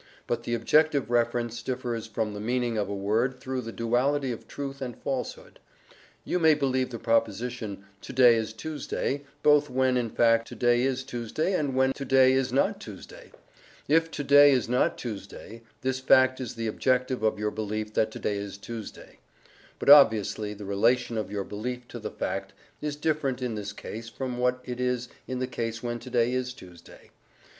[0.25, 4.47] But the objective reference differs from the meaning of a word through the duality of
[4.47, 5.59] truth and falsehood.
[6.25, 10.81] You may believe the proposition "to day is Tuesday" both when, in fact, to day
[10.81, 13.31] is Tuesday, and when to day is not Tuesday.
[13.87, 18.09] If to day is not Tuesday, this fact is the objective of your belief that
[18.09, 19.19] to day is Tuesday.
[19.77, 24.09] But obviously the relation of your belief to the fact is different in this case
[24.09, 27.11] from what it is in the case when to day is Tuesday.